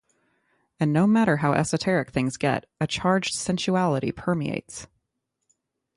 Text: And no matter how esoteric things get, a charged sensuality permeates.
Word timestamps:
And 0.79 0.91
no 0.91 1.05
matter 1.05 1.37
how 1.37 1.53
esoteric 1.53 2.09
things 2.09 2.35
get, 2.35 2.65
a 2.79 2.87
charged 2.87 3.35
sensuality 3.35 4.11
permeates. 4.11 4.87